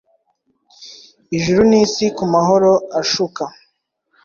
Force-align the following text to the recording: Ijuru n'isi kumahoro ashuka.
Ijuru 1.35 1.61
n'isi 1.69 2.05
kumahoro 2.17 2.71
ashuka. 2.99 3.43